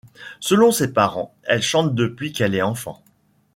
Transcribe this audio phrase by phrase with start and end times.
[0.39, 3.03] Selon ses parents, elle chante depuis qu'elle est enfant.